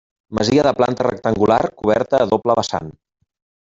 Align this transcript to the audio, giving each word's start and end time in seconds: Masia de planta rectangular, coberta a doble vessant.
Masia 0.37 0.63
de 0.67 0.71
planta 0.77 1.05
rectangular, 1.07 1.59
coberta 1.83 2.23
a 2.25 2.29
doble 2.33 2.57
vessant. 2.61 2.91